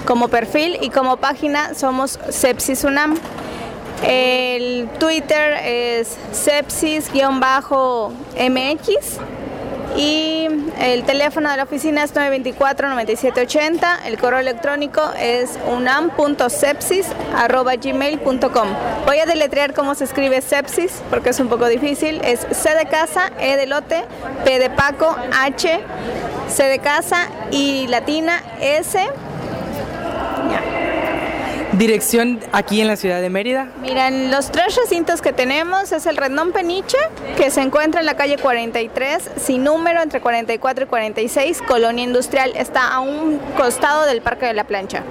como 0.05 0.27
perfil 0.27 0.77
y 0.81 0.89
como 0.89 1.15
página 1.15 1.75
somos 1.75 2.19
Sepsis 2.29 2.83
UNAM. 2.83 3.17
El 4.03 4.87
Twitter 4.99 5.53
es 5.63 6.17
sepsis-mx 6.31 7.09
y 9.97 10.47
el 10.79 11.03
teléfono 11.03 11.49
de 11.49 11.57
la 11.57 11.63
oficina 11.63 12.03
es 12.03 12.13
924-9780. 12.15 14.05
El 14.05 14.17
correo 14.17 14.39
electrónico 14.39 15.01
es 15.19 15.59
unam.sepsis.gmail.com. 15.67 18.67
Voy 19.05 19.19
a 19.19 19.25
deletrear 19.25 19.73
cómo 19.73 19.93
se 19.95 20.05
escribe 20.05 20.41
sepsis 20.41 21.01
porque 21.09 21.31
es 21.31 21.39
un 21.39 21.49
poco 21.49 21.67
difícil. 21.67 22.21
Es 22.23 22.47
C 22.51 22.75
de 22.75 22.85
casa, 22.85 23.31
E 23.39 23.57
de 23.57 23.65
lote, 23.65 24.05
P 24.45 24.59
de 24.59 24.69
Paco, 24.69 25.15
H, 25.33 25.79
C 26.47 26.63
de 26.63 26.77
casa 26.79 27.27
y 27.51 27.87
latina 27.87 28.41
S. 28.61 29.05
Dirección 31.79 32.41
aquí 32.51 32.81
en 32.81 32.87
la 32.87 32.97
ciudad 32.97 33.21
de 33.21 33.29
Mérida. 33.29 33.69
Miren, 33.79 34.31
los 34.31 34.51
tres 34.51 34.75
recintos 34.75 35.21
que 35.21 35.31
tenemos 35.31 35.93
es 35.93 36.05
el 36.07 36.17
Rendón 36.17 36.51
Peniche, 36.51 36.97
que 37.37 37.49
se 37.51 37.61
encuentra 37.61 38.01
en 38.01 38.05
la 38.05 38.17
calle 38.17 38.37
43, 38.37 39.31
sin 39.37 39.63
número, 39.63 40.01
entre 40.01 40.19
44 40.19 40.83
y 40.83 40.87
46, 40.87 41.61
Colonia 41.65 42.03
Industrial. 42.03 42.51
Está 42.57 42.93
a 42.93 42.99
un 42.99 43.39
costado 43.55 44.05
del 44.07 44.21
Parque 44.21 44.47
de 44.47 44.55
la 44.55 44.65
Plancha. 44.65 45.03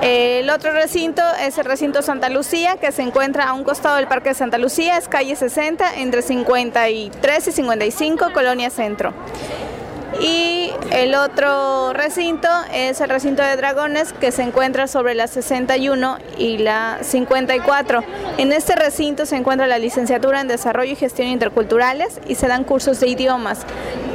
El 0.00 0.48
otro 0.48 0.72
recinto 0.72 1.20
es 1.42 1.58
el 1.58 1.66
recinto 1.66 2.00
Santa 2.00 2.30
Lucía, 2.30 2.78
que 2.78 2.90
se 2.90 3.02
encuentra 3.02 3.44
a 3.44 3.52
un 3.52 3.62
costado 3.62 3.96
del 3.96 4.06
Parque 4.06 4.30
de 4.30 4.34
Santa 4.34 4.56
Lucía, 4.56 4.96
es 4.96 5.08
calle 5.08 5.36
60, 5.36 5.96
entre 5.96 6.22
53 6.22 7.48
y 7.48 7.52
55, 7.52 8.32
Colonia 8.32 8.70
Centro. 8.70 9.12
Y 10.20 10.72
el 10.92 11.14
otro 11.14 11.92
recinto 11.92 12.48
es 12.72 13.00
el 13.00 13.10
recinto 13.10 13.42
de 13.42 13.56
dragones 13.56 14.12
que 14.12 14.32
se 14.32 14.42
encuentra 14.42 14.86
sobre 14.86 15.14
la 15.14 15.26
61 15.26 16.18
y 16.38 16.58
la 16.58 16.98
54. 17.02 18.02
En 18.38 18.52
este 18.52 18.76
recinto 18.76 19.26
se 19.26 19.36
encuentra 19.36 19.66
la 19.66 19.78
licenciatura 19.78 20.40
en 20.40 20.48
desarrollo 20.48 20.92
y 20.92 20.96
gestión 20.96 21.28
interculturales 21.28 22.20
y 22.26 22.36
se 22.36 22.46
dan 22.46 22.64
cursos 22.64 23.00
de 23.00 23.08
idiomas. 23.08 23.60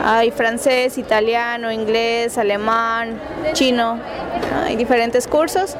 Hay 0.04 0.32
francés, 0.32 0.97
italiano, 0.97 1.71
inglés, 1.71 2.38
alemán, 2.38 3.21
chino, 3.54 3.95
¿no? 3.95 4.01
hay 4.65 4.75
diferentes 4.75 5.27
cursos. 5.27 5.75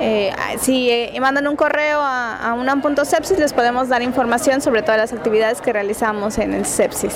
Eh, 0.00 0.32
si 0.60 0.90
eh, 0.90 1.16
mandan 1.20 1.46
un 1.46 1.56
correo 1.56 2.00
a, 2.00 2.36
a 2.36 2.54
unam.sepsis 2.54 3.38
les 3.38 3.52
podemos 3.52 3.88
dar 3.88 4.02
información 4.02 4.60
sobre 4.60 4.82
todas 4.82 4.98
las 4.98 5.12
actividades 5.12 5.60
que 5.60 5.72
realizamos 5.72 6.38
en 6.38 6.52
el 6.52 6.66
sepsis. 6.66 7.14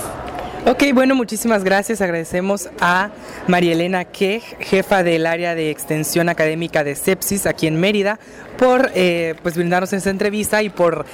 Ok, 0.66 0.84
bueno, 0.92 1.14
muchísimas 1.14 1.64
gracias. 1.64 2.00
Agradecemos 2.00 2.68
a 2.80 3.10
María 3.46 3.72
Elena 3.72 4.04
Quej, 4.04 4.42
jefa 4.60 5.02
del 5.02 5.26
área 5.26 5.54
de 5.54 5.70
extensión 5.70 6.28
académica 6.28 6.84
de 6.84 6.94
Sepsis 6.94 7.46
aquí 7.46 7.66
en 7.66 7.80
Mérida, 7.80 8.18
por 8.58 8.90
eh, 8.94 9.34
pues 9.42 9.56
brindarnos 9.56 9.92
esta 9.92 10.10
entrevista 10.10 10.62
y 10.62 10.68
por, 10.68 11.06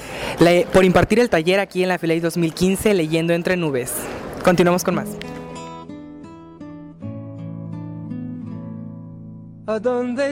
por 0.73 0.83
impartir 0.83 1.19
el 1.19 1.29
taller 1.29 1.59
aquí 1.59 1.83
en 1.83 1.89
la 1.89 1.97
Filey 1.97 2.19
2015 2.19 2.93
Leyendo 2.93 3.33
entre 3.33 3.55
Nubes. 3.55 3.93
Continuamos 4.43 4.83
con 4.83 4.95
más. 4.95 5.09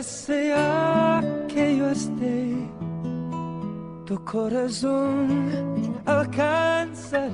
Sea 0.04 1.24
que 1.48 1.78
yo 1.78 1.90
esté, 1.90 2.56
tu 4.06 4.24
corazón 4.24 6.02
alcanzaré 6.06 7.34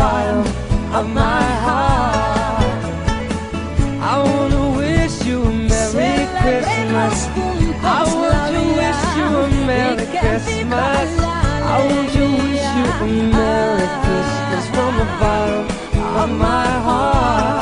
Bottom 0.00 0.40
of 0.98 1.06
my 1.22 1.44
heart. 1.66 2.82
I 4.12 4.14
wanna 4.28 4.64
wish 4.80 5.16
you 5.28 5.42
a 5.42 5.52
Merry 5.70 6.24
Christmas. 6.40 7.16
I 7.96 8.00
want 8.16 8.42
to 8.54 8.62
wish 8.80 9.02
you 9.18 9.28
a 9.44 9.66
Merry 9.68 10.06
Christmas. 10.18 11.08
I 11.72 11.76
want 11.90 12.08
to 12.16 12.24
wish 12.40 12.68
you 12.78 12.86
a 13.04 13.10
Merry 13.36 13.88
Christmas 14.04 14.64
from 14.74 14.92
the 15.00 15.08
bottom 15.20 15.64
of 16.22 16.30
my 16.46 16.66
heart. 16.86 17.59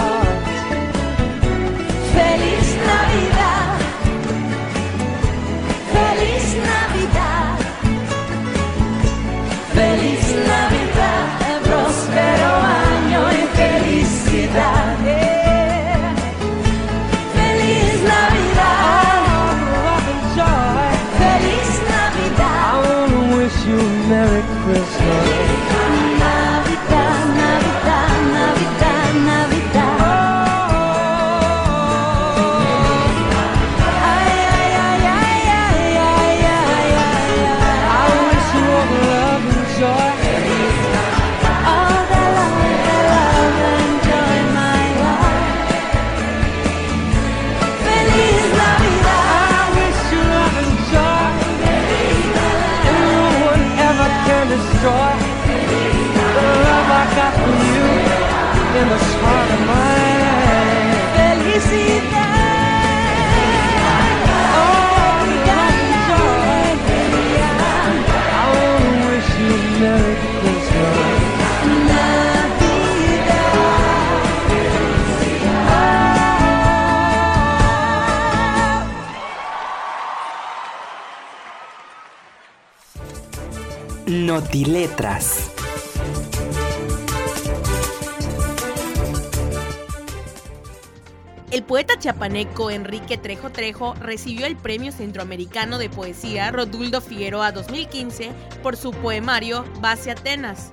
El 91.51 91.63
poeta 91.65 91.99
chiapaneco 91.99 92.71
Enrique 92.71 93.19
Trejo 93.19 93.51
Trejo 93.51 93.93
recibió 94.01 94.47
el 94.47 94.57
Premio 94.57 94.91
Centroamericano 94.91 95.77
de 95.77 95.91
Poesía 95.91 96.51
Roduldo 96.51 97.03
Figueroa 97.03 97.53
2015 97.53 98.31
por 98.63 98.77
su 98.77 98.93
poemario 98.93 99.67
Base 99.81 100.11
Atenas. 100.11 100.73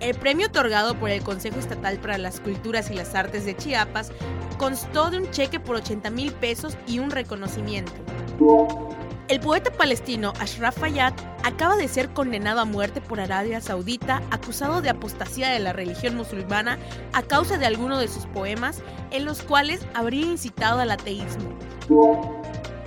El 0.00 0.16
premio 0.16 0.46
otorgado 0.46 0.94
por 0.98 1.10
el 1.10 1.22
Consejo 1.22 1.58
Estatal 1.58 2.00
para 2.00 2.16
las 2.16 2.40
Culturas 2.40 2.90
y 2.90 2.94
las 2.94 3.14
Artes 3.14 3.44
de 3.44 3.54
Chiapas 3.54 4.12
constó 4.56 5.10
de 5.10 5.18
un 5.18 5.30
cheque 5.30 5.60
por 5.60 5.76
80 5.76 6.08
mil 6.08 6.32
pesos 6.32 6.78
y 6.86 7.00
un 7.00 7.10
reconocimiento. 7.10 7.92
El 9.30 9.38
poeta 9.38 9.70
palestino 9.70 10.32
Ashraf 10.40 10.78
Fayyad 10.78 11.12
acaba 11.44 11.76
de 11.76 11.86
ser 11.86 12.08
condenado 12.08 12.58
a 12.58 12.64
muerte 12.64 13.00
por 13.00 13.20
Arabia 13.20 13.60
Saudita 13.60 14.24
acusado 14.32 14.82
de 14.82 14.90
apostasía 14.90 15.50
de 15.50 15.60
la 15.60 15.72
religión 15.72 16.16
musulmana 16.16 16.80
a 17.12 17.22
causa 17.22 17.56
de 17.56 17.64
alguno 17.64 18.00
de 18.00 18.08
sus 18.08 18.26
poemas 18.26 18.82
en 19.12 19.24
los 19.24 19.42
cuales 19.42 19.86
habría 19.94 20.26
incitado 20.26 20.80
al 20.80 20.90
ateísmo. 20.90 21.56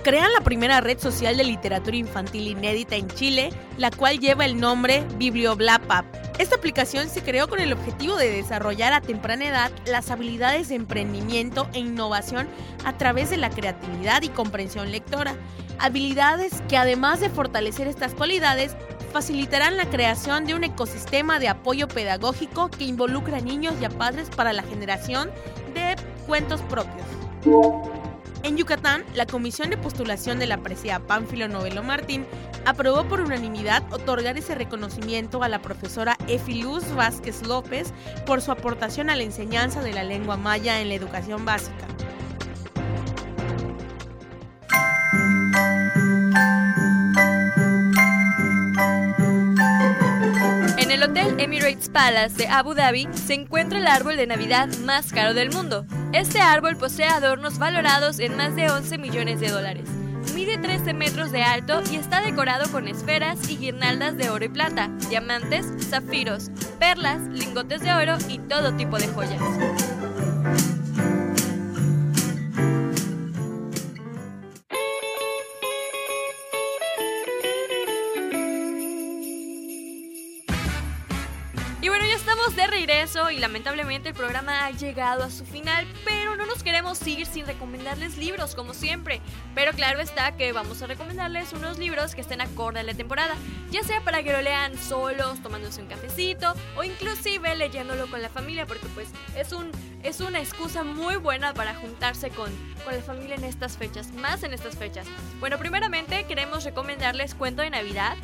Crean 0.02 0.34
la 0.34 0.42
primera 0.44 0.82
red 0.82 0.98
social 0.98 1.38
de 1.38 1.44
literatura 1.44 1.96
infantil 1.96 2.46
inédita 2.48 2.96
en 2.96 3.08
Chile, 3.08 3.48
la 3.78 3.90
cual 3.90 4.18
lleva 4.18 4.44
el 4.44 4.60
nombre 4.60 5.02
Biblioblapap. 5.16 6.04
Esta 6.38 6.56
aplicación 6.56 7.08
se 7.08 7.22
creó 7.22 7.48
con 7.48 7.60
el 7.60 7.72
objetivo 7.72 8.16
de 8.16 8.28
desarrollar 8.28 8.92
a 8.92 9.00
temprana 9.00 9.46
edad 9.46 9.70
las 9.86 10.10
habilidades 10.10 10.68
de 10.68 10.74
emprendimiento 10.74 11.68
e 11.72 11.78
innovación 11.78 12.48
a 12.84 12.98
través 12.98 13.30
de 13.30 13.36
la 13.36 13.50
creatividad 13.50 14.22
y 14.22 14.30
comprensión 14.30 14.90
lectora, 14.90 15.36
habilidades 15.78 16.60
que 16.68 16.76
además 16.76 17.20
de 17.20 17.30
fortalecer 17.30 17.86
estas 17.86 18.14
cualidades, 18.14 18.74
facilitarán 19.12 19.76
la 19.76 19.88
creación 19.88 20.44
de 20.44 20.54
un 20.54 20.64
ecosistema 20.64 21.38
de 21.38 21.48
apoyo 21.48 21.86
pedagógico 21.86 22.68
que 22.68 22.82
involucra 22.82 23.36
a 23.36 23.40
niños 23.40 23.74
y 23.80 23.84
a 23.84 23.90
padres 23.90 24.28
para 24.28 24.52
la 24.52 24.64
generación 24.64 25.30
de 25.72 25.94
cuentos 26.26 26.60
propios. 26.62 27.06
En 28.44 28.58
Yucatán, 28.58 29.04
la 29.14 29.24
Comisión 29.24 29.70
de 29.70 29.78
Postulación 29.78 30.38
de 30.38 30.46
la 30.46 30.58
Presea 30.58 31.00
Pánfilo 31.00 31.48
Novelo 31.48 31.82
Martín 31.82 32.26
aprobó 32.66 33.04
por 33.08 33.20
unanimidad 33.20 33.82
otorgar 33.90 34.36
ese 34.36 34.54
reconocimiento 34.54 35.42
a 35.42 35.48
la 35.48 35.62
profesora 35.62 36.18
Efiluz 36.28 36.94
Vázquez 36.94 37.46
López 37.46 37.94
por 38.26 38.42
su 38.42 38.52
aportación 38.52 39.08
a 39.08 39.16
la 39.16 39.22
enseñanza 39.22 39.82
de 39.82 39.94
la 39.94 40.04
lengua 40.04 40.36
maya 40.36 40.80
en 40.82 40.90
la 40.90 40.94
educación 40.94 41.46
básica. 41.46 41.86
Hotel 51.04 51.38
Emirates 51.38 51.90
Palace 51.90 52.34
de 52.34 52.48
Abu 52.48 52.72
Dhabi 52.72 53.06
se 53.12 53.34
encuentra 53.34 53.78
el 53.78 53.86
árbol 53.86 54.16
de 54.16 54.26
Navidad 54.26 54.68
más 54.84 55.12
caro 55.12 55.34
del 55.34 55.52
mundo. 55.52 55.84
Este 56.14 56.40
árbol 56.40 56.76
posee 56.76 57.06
adornos 57.06 57.58
valorados 57.58 58.20
en 58.20 58.36
más 58.36 58.54
de 58.54 58.70
11 58.70 58.98
millones 58.98 59.40
de 59.40 59.48
dólares. 59.48 59.88
Mide 60.32 60.58
13 60.58 60.94
metros 60.94 61.32
de 61.32 61.42
alto 61.42 61.82
y 61.90 61.96
está 61.96 62.20
decorado 62.20 62.70
con 62.70 62.86
esferas 62.86 63.50
y 63.50 63.56
guirnaldas 63.56 64.16
de 64.16 64.30
oro 64.30 64.44
y 64.44 64.48
plata, 64.48 64.92
diamantes, 65.08 65.66
zafiros, 65.90 66.52
perlas, 66.78 67.20
lingotes 67.30 67.80
de 67.80 67.92
oro 67.92 68.16
y 68.28 68.38
todo 68.38 68.76
tipo 68.76 68.96
de 68.96 69.08
joyas. 69.08 69.42
Y 83.04 83.38
lamentablemente 83.38 84.08
el 84.08 84.14
programa 84.14 84.64
ha 84.64 84.70
llegado 84.70 85.24
a 85.24 85.30
su 85.30 85.44
final, 85.44 85.86
pero 86.06 86.36
no 86.36 86.46
nos 86.46 86.62
queremos 86.62 87.06
ir 87.06 87.26
sin 87.26 87.44
recomendarles 87.44 88.16
libros 88.16 88.54
como 88.54 88.72
siempre. 88.72 89.20
Pero 89.54 89.72
claro 89.72 90.00
está 90.00 90.34
que 90.38 90.52
vamos 90.52 90.80
a 90.80 90.86
recomendarles 90.86 91.52
unos 91.52 91.78
libros 91.78 92.14
que 92.14 92.22
estén 92.22 92.40
acorde 92.40 92.80
a 92.80 92.82
la 92.82 92.94
temporada, 92.94 93.34
ya 93.70 93.82
sea 93.82 94.00
para 94.00 94.22
que 94.22 94.32
lo 94.32 94.40
lean 94.40 94.78
solos, 94.78 95.42
tomándose 95.42 95.82
un 95.82 95.88
cafecito 95.88 96.54
o 96.78 96.82
inclusive 96.82 97.54
leyéndolo 97.56 98.06
con 98.06 98.22
la 98.22 98.30
familia, 98.30 98.64
porque 98.64 98.86
pues 98.94 99.08
es 99.36 99.52
un 99.52 99.70
es 100.02 100.20
una 100.20 100.40
excusa 100.40 100.82
muy 100.82 101.16
buena 101.16 101.52
para 101.52 101.74
juntarse 101.74 102.30
con, 102.30 102.50
con 102.84 102.96
la 102.96 103.02
familia 103.02 103.34
en 103.36 103.44
estas 103.44 103.76
fechas, 103.76 104.12
más 104.12 104.42
en 104.44 104.54
estas 104.54 104.76
fechas. 104.76 105.06
Bueno, 105.40 105.58
primeramente 105.58 106.24
queremos 106.24 106.64
recomendarles 106.64 107.34
Cuento 107.34 107.60
de 107.60 107.68
Navidad 107.68 108.16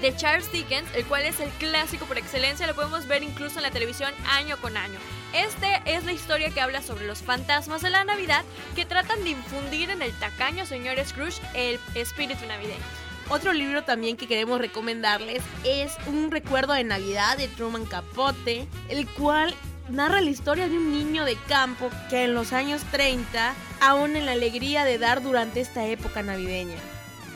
de 0.00 0.16
Charles 0.16 0.50
Dickens, 0.50 0.88
el 0.94 1.04
cual 1.04 1.24
es 1.24 1.40
el 1.40 1.50
clásico 1.50 2.06
por 2.06 2.18
excelencia, 2.18 2.66
lo 2.66 2.74
podemos 2.74 3.06
ver 3.06 3.22
incluso 3.22 3.58
en 3.58 3.64
la 3.64 3.70
televisión 3.70 4.12
año 4.28 4.56
con 4.58 4.76
año. 4.76 4.98
Este 5.32 5.80
es 5.84 6.04
la 6.04 6.12
historia 6.12 6.50
que 6.50 6.60
habla 6.60 6.82
sobre 6.82 7.06
los 7.06 7.22
fantasmas 7.22 7.82
de 7.82 7.90
la 7.90 8.04
Navidad 8.04 8.44
que 8.74 8.86
tratan 8.86 9.22
de 9.22 9.30
infundir 9.30 9.90
en 9.90 10.02
el 10.02 10.12
tacaño 10.18 10.66
señor 10.66 10.96
Scrooge 11.04 11.40
el 11.54 11.78
espíritu 11.94 12.46
navideño. 12.46 12.80
Otro 13.28 13.52
libro 13.52 13.84
también 13.84 14.16
que 14.16 14.26
queremos 14.26 14.60
recomendarles 14.60 15.42
es 15.64 15.92
Un 16.06 16.30
recuerdo 16.30 16.72
de 16.72 16.82
Navidad 16.82 17.36
de 17.36 17.46
Truman 17.46 17.84
Capote, 17.84 18.66
el 18.88 19.06
cual 19.06 19.54
narra 19.88 20.20
la 20.20 20.30
historia 20.30 20.68
de 20.68 20.76
un 20.76 20.92
niño 20.92 21.24
de 21.24 21.36
campo 21.46 21.90
que 22.08 22.24
en 22.24 22.34
los 22.34 22.52
años 22.52 22.82
30 22.90 23.54
aún 23.80 24.16
en 24.16 24.26
la 24.26 24.32
alegría 24.32 24.84
de 24.84 24.98
dar 24.98 25.22
durante 25.22 25.60
esta 25.60 25.86
época 25.86 26.22
navideña. 26.22 26.76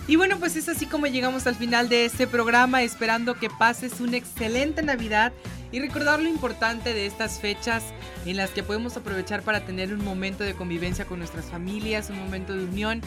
Y 0.06 0.16
bueno, 0.16 0.38
pues 0.38 0.54
es 0.56 0.68
así 0.68 0.84
como 0.84 1.06
llegamos 1.06 1.46
al 1.46 1.54
final 1.54 1.88
de 1.88 2.04
este 2.04 2.26
programa, 2.26 2.82
esperando 2.82 3.34
que 3.38 3.48
pases 3.48 4.00
una 4.00 4.18
excelente 4.18 4.82
Navidad 4.82 5.32
y 5.72 5.80
recordar 5.80 6.20
lo 6.20 6.28
importante 6.28 6.92
de 6.92 7.06
estas 7.06 7.40
fechas 7.40 7.82
en 8.26 8.36
las 8.36 8.50
que 8.50 8.62
podemos 8.62 8.98
aprovechar 8.98 9.42
para 9.42 9.64
tener 9.64 9.94
un 9.94 10.04
momento 10.04 10.44
de 10.44 10.54
convivencia 10.54 11.06
con 11.06 11.20
nuestras 11.20 11.46
familias, 11.46 12.10
un 12.10 12.18
momento 12.18 12.54
de 12.54 12.64
unión 12.64 13.00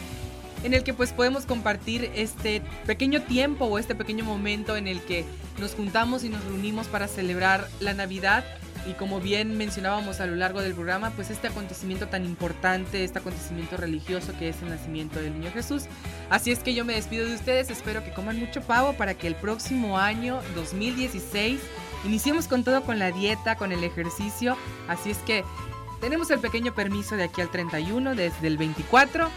en 0.64 0.74
el 0.74 0.82
que 0.82 0.92
pues 0.92 1.12
podemos 1.12 1.46
compartir 1.46 2.10
este 2.16 2.62
pequeño 2.84 3.22
tiempo 3.22 3.66
o 3.66 3.78
este 3.78 3.94
pequeño 3.94 4.24
momento 4.24 4.76
en 4.76 4.88
el 4.88 5.00
que 5.00 5.24
nos 5.60 5.74
juntamos 5.74 6.24
y 6.24 6.28
nos 6.28 6.44
reunimos 6.44 6.88
para 6.88 7.06
celebrar 7.06 7.68
la 7.78 7.94
Navidad 7.94 8.44
y 8.86 8.92
como 8.92 9.20
bien 9.20 9.56
mencionábamos 9.56 10.20
a 10.20 10.26
lo 10.26 10.36
largo 10.36 10.60
del 10.60 10.74
programa, 10.74 11.10
pues 11.10 11.30
este 11.30 11.48
acontecimiento 11.48 12.08
tan 12.08 12.24
importante, 12.24 13.04
este 13.04 13.18
acontecimiento 13.18 13.76
religioso 13.76 14.32
que 14.38 14.48
es 14.48 14.62
el 14.62 14.70
nacimiento 14.70 15.20
del 15.20 15.38
niño 15.38 15.50
Jesús. 15.52 15.84
Así 16.30 16.50
es 16.50 16.60
que 16.60 16.74
yo 16.74 16.84
me 16.84 16.94
despido 16.94 17.26
de 17.26 17.34
ustedes, 17.34 17.70
espero 17.70 18.04
que 18.04 18.12
coman 18.12 18.38
mucho 18.38 18.62
pavo 18.62 18.92
para 18.94 19.14
que 19.14 19.26
el 19.26 19.34
próximo 19.34 19.98
año 19.98 20.40
2016 20.54 21.60
iniciemos 22.04 22.48
con 22.48 22.64
todo 22.64 22.82
con 22.82 22.98
la 22.98 23.10
dieta, 23.10 23.56
con 23.56 23.72
el 23.72 23.84
ejercicio. 23.84 24.56
Así 24.88 25.10
es 25.10 25.18
que 25.18 25.44
tenemos 26.00 26.30
el 26.30 26.38
pequeño 26.38 26.74
permiso 26.74 27.16
de 27.16 27.24
aquí 27.24 27.40
al 27.40 27.50
31, 27.50 28.14
desde 28.14 28.46
el 28.46 28.56
24 28.56 29.28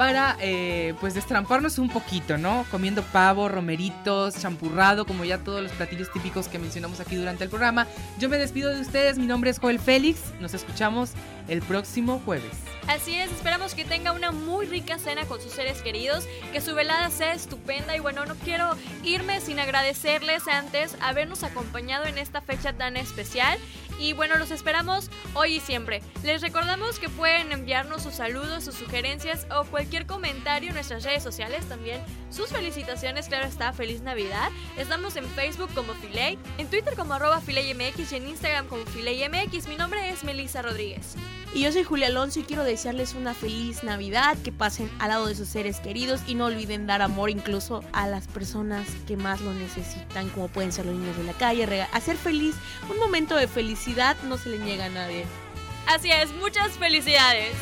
para 0.00 0.38
eh, 0.40 0.94
pues 0.98 1.12
destramparnos 1.12 1.78
un 1.78 1.90
poquito, 1.90 2.38
¿no? 2.38 2.64
Comiendo 2.70 3.02
pavo, 3.02 3.50
romeritos, 3.50 4.34
champurrado, 4.40 5.04
como 5.04 5.26
ya 5.26 5.36
todos 5.36 5.62
los 5.62 5.72
platillos 5.72 6.10
típicos 6.10 6.48
que 6.48 6.58
mencionamos 6.58 7.00
aquí 7.00 7.16
durante 7.16 7.44
el 7.44 7.50
programa. 7.50 7.86
Yo 8.18 8.30
me 8.30 8.38
despido 8.38 8.74
de 8.74 8.80
ustedes, 8.80 9.18
mi 9.18 9.26
nombre 9.26 9.50
es 9.50 9.58
Joel 9.58 9.78
Félix, 9.78 10.22
nos 10.40 10.54
escuchamos 10.54 11.10
el 11.48 11.60
próximo 11.60 12.18
jueves. 12.24 12.50
Así 12.88 13.14
es, 13.14 13.30
esperamos 13.30 13.74
que 13.74 13.84
tenga 13.84 14.12
una 14.12 14.32
muy 14.32 14.64
rica 14.64 14.98
cena 14.98 15.26
con 15.26 15.38
sus 15.38 15.52
seres 15.52 15.82
queridos, 15.82 16.26
que 16.50 16.62
su 16.62 16.74
velada 16.74 17.10
sea 17.10 17.34
estupenda 17.34 17.94
y 17.94 18.00
bueno, 18.00 18.24
no 18.24 18.36
quiero 18.36 18.78
irme 19.04 19.42
sin 19.42 19.60
agradecerles 19.60 20.48
antes 20.48 20.96
habernos 21.02 21.44
acompañado 21.44 22.06
en 22.06 22.16
esta 22.16 22.40
fecha 22.40 22.72
tan 22.72 22.96
especial 22.96 23.58
y 24.00 24.14
bueno, 24.14 24.36
los 24.36 24.50
esperamos 24.50 25.10
hoy 25.34 25.56
y 25.56 25.60
siempre. 25.60 26.02
Les 26.24 26.40
recordamos 26.40 26.98
que 26.98 27.08
pueden 27.08 27.52
enviarnos 27.52 28.02
sus 28.02 28.14
saludos, 28.14 28.64
sus 28.64 28.74
sugerencias 28.74 29.46
o 29.54 29.64
cualquier 29.64 30.06
comentario 30.06 30.70
en 30.70 30.74
nuestras 30.74 31.04
redes 31.04 31.22
sociales, 31.22 31.66
también 31.66 32.02
sus 32.30 32.48
felicitaciones, 32.48 33.28
claro 33.28 33.46
está, 33.46 33.72
feliz 33.72 34.00
Navidad. 34.00 34.50
Estamos 34.76 35.16
en 35.16 35.26
Facebook 35.26 35.70
como 35.74 35.94
Filey, 35.94 36.38
en 36.58 36.68
Twitter 36.68 36.96
como 36.96 37.14
arroba 37.14 37.40
FileyMX 37.40 38.12
y 38.12 38.16
en 38.16 38.28
Instagram 38.28 38.66
como 38.66 38.84
FileyMX. 38.86 39.68
Mi 39.68 39.76
nombre 39.76 40.10
es 40.10 40.24
Melissa 40.24 40.62
Rodríguez. 40.62 41.16
Y 41.52 41.62
yo 41.62 41.72
soy 41.72 41.82
Julia 41.82 42.06
Alonso 42.06 42.38
y 42.38 42.44
quiero 42.44 42.62
desearles 42.62 43.14
una 43.14 43.34
feliz 43.34 43.82
Navidad, 43.82 44.38
que 44.38 44.52
pasen 44.52 44.88
al 45.00 45.08
lado 45.08 45.26
de 45.26 45.34
sus 45.34 45.48
seres 45.48 45.80
queridos 45.80 46.20
y 46.28 46.36
no 46.36 46.46
olviden 46.46 46.86
dar 46.86 47.02
amor 47.02 47.28
incluso 47.28 47.82
a 47.92 48.06
las 48.06 48.28
personas 48.28 48.86
que 49.08 49.16
más 49.16 49.40
lo 49.40 49.52
necesitan, 49.52 50.28
como 50.28 50.46
pueden 50.46 50.70
ser 50.70 50.86
los 50.86 50.94
niños 50.94 51.16
de 51.16 51.24
la 51.24 51.32
calle, 51.32 51.82
hacer 51.92 52.16
feliz, 52.16 52.54
un 52.88 52.98
momento 52.98 53.34
de 53.34 53.48
felicidad 53.48 54.16
no 54.28 54.38
se 54.38 54.48
le 54.48 54.58
niega 54.58 54.84
a 54.84 54.90
nadie. 54.90 55.24
Así 55.88 56.08
es, 56.12 56.30
muchas 56.34 56.70
felicidades. 56.78 57.52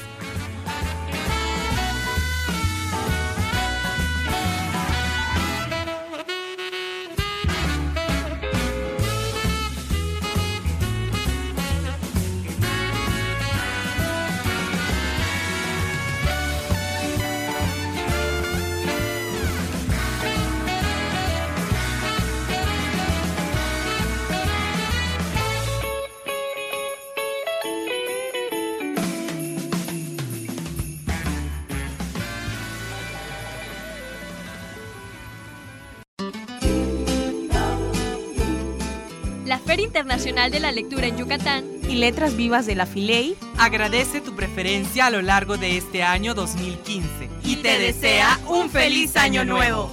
Feria 39.69 39.85
Internacional 39.85 40.51
de 40.51 40.61
la 40.61 40.73
Lectura 40.73 41.09
en 41.09 41.19
Yucatán 41.19 41.63
y 41.87 41.97
Letras 41.97 42.35
Vivas 42.35 42.65
de 42.65 42.75
la 42.75 42.87
Filey 42.87 43.37
agradece 43.59 44.23
tu 44.23 44.35
preferencia 44.35 45.05
a 45.05 45.11
lo 45.11 45.21
largo 45.21 45.59
de 45.59 45.77
este 45.77 46.03
año 46.03 46.33
2015 46.33 47.29
y 47.45 47.57
te 47.57 47.79
desea 47.79 48.41
un 48.49 48.71
feliz 48.71 49.15
año 49.19 49.45
nuevo. 49.45 49.91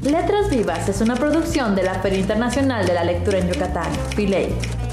Letras 0.00 0.48
Vivas 0.48 0.88
es 0.88 1.00
una 1.00 1.16
producción 1.16 1.74
de 1.74 1.82
la 1.82 1.96
Feria 1.96 2.20
Internacional 2.20 2.86
de 2.86 2.94
la 2.94 3.02
Lectura 3.02 3.38
en 3.38 3.52
Yucatán, 3.52 3.90
Filey. 4.14 4.85